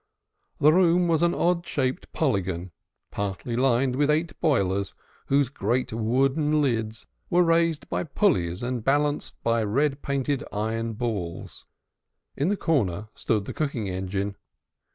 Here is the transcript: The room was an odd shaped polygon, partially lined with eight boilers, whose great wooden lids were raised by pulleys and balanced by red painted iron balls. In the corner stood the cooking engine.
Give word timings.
The 0.59 0.73
room 0.73 1.07
was 1.07 1.21
an 1.21 1.35
odd 1.35 1.63
shaped 1.67 2.11
polygon, 2.11 2.71
partially 3.11 3.55
lined 3.55 3.95
with 3.95 4.09
eight 4.09 4.31
boilers, 4.39 4.95
whose 5.27 5.47
great 5.49 5.93
wooden 5.93 6.59
lids 6.59 7.05
were 7.29 7.43
raised 7.43 7.87
by 7.87 8.05
pulleys 8.05 8.63
and 8.63 8.83
balanced 8.83 9.35
by 9.43 9.61
red 9.63 10.01
painted 10.01 10.43
iron 10.51 10.93
balls. 10.93 11.67
In 12.35 12.47
the 12.47 12.57
corner 12.57 13.09
stood 13.13 13.45
the 13.45 13.53
cooking 13.53 13.89
engine. 13.89 14.37